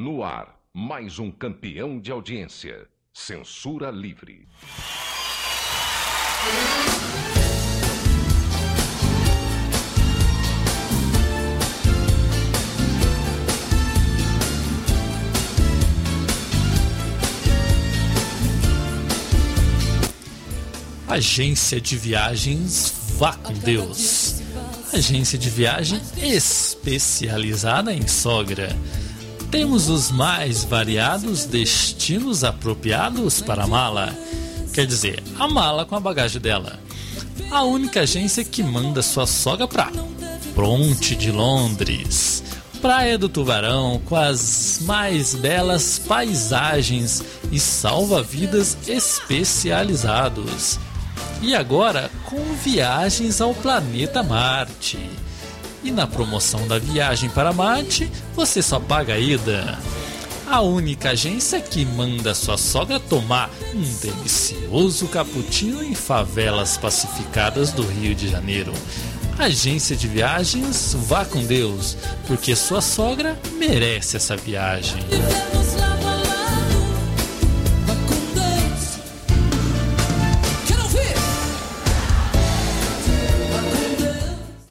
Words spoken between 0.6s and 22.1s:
mais um campeão de audiência. Censura livre. Agência de